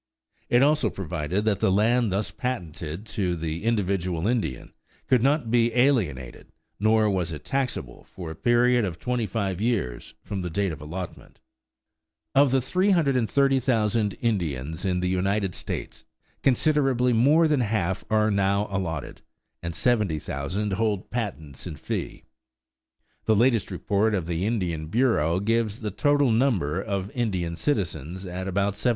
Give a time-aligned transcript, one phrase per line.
[0.49, 4.73] It also provided that the land thus patented to the individual Indian
[5.07, 6.47] could not be alienated
[6.79, 10.81] nor was it taxable for a period of twenty five years from the date of
[10.81, 11.39] allotment.
[12.33, 16.03] Of the 330,000 Indians in the United States,
[16.41, 19.21] considerably more than half are now allotted,
[19.61, 22.23] and 70,000 hold patents in fee.
[23.25, 28.47] The latest report of the Indian Bureau gives the total number of Indian citizens at
[28.47, 28.89] about 75,000.